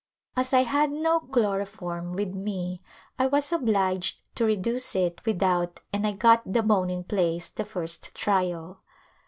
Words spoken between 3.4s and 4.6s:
obliged to